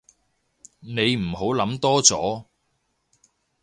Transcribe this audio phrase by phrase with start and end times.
[0.79, 2.45] 你唔好諗多咗